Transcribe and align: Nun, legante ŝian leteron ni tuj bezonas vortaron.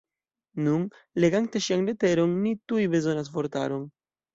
Nun, 0.67 0.87
legante 1.25 1.63
ŝian 1.67 1.85
leteron 1.93 2.37
ni 2.49 2.59
tuj 2.71 2.91
bezonas 2.99 3.35
vortaron. 3.41 3.91